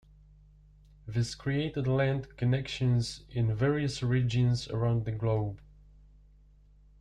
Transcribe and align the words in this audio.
This 1.07 1.35
created 1.35 1.85
land 1.85 2.35
connections 2.35 3.21
in 3.29 3.53
various 3.53 4.01
regions 4.01 4.67
around 4.67 5.05
the 5.05 5.11
globe. 5.11 5.61